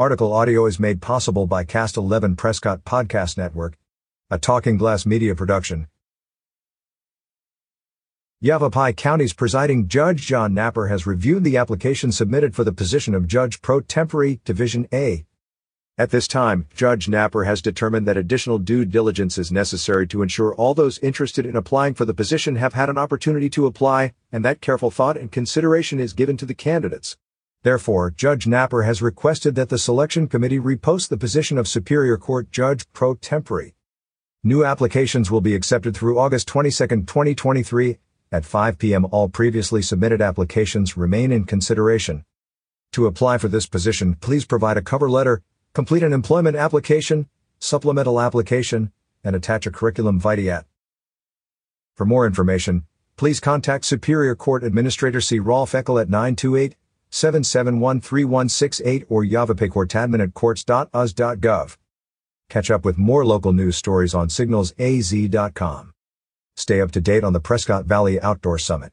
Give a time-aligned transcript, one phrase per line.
[0.00, 3.76] Article audio is made possible by Cast 11 Prescott Podcast Network,
[4.30, 5.88] a Talking Glass media production.
[8.40, 13.26] Yavapai County's presiding judge John Napper has reviewed the application submitted for the position of
[13.26, 15.26] Judge Pro Tempore, Division A.
[15.98, 20.54] At this time, Judge Napper has determined that additional due diligence is necessary to ensure
[20.54, 24.42] all those interested in applying for the position have had an opportunity to apply, and
[24.46, 27.18] that careful thought and consideration is given to the candidates.
[27.62, 32.50] Therefore, Judge Napper has requested that the selection committee repost the position of Superior Court
[32.50, 33.72] Judge Pro Tempore.
[34.42, 37.98] New applications will be accepted through August 22, 2023,
[38.32, 39.04] at 5 p.m.
[39.10, 42.24] All previously submitted applications remain in consideration.
[42.92, 45.42] To apply for this position, please provide a cover letter,
[45.74, 48.90] complete an employment application, supplemental application,
[49.22, 50.62] and attach a curriculum vitae.
[51.94, 55.38] For more information, please contact Superior Court Administrator C.
[55.38, 56.74] Rolf Eckel at 928
[57.10, 61.76] 771 3168 or yavapaicourtadmin at courts.az.gov.
[62.48, 65.92] Catch up with more local news stories on signalsaz.com.
[66.56, 68.92] Stay up to date on the Prescott Valley Outdoor Summit.